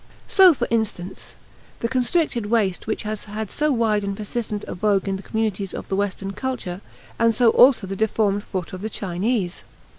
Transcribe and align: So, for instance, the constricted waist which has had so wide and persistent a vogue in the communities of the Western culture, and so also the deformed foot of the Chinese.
So, 0.25 0.55
for 0.55 0.67
instance, 0.71 1.35
the 1.81 1.87
constricted 1.87 2.47
waist 2.47 2.87
which 2.87 3.03
has 3.03 3.25
had 3.25 3.51
so 3.51 3.71
wide 3.71 4.03
and 4.03 4.17
persistent 4.17 4.65
a 4.67 4.73
vogue 4.73 5.07
in 5.07 5.15
the 5.15 5.21
communities 5.21 5.75
of 5.75 5.89
the 5.89 5.95
Western 5.95 6.31
culture, 6.33 6.81
and 7.19 7.35
so 7.35 7.51
also 7.51 7.85
the 7.85 7.95
deformed 7.95 8.43
foot 8.43 8.73
of 8.73 8.81
the 8.81 8.89
Chinese. 8.89 9.61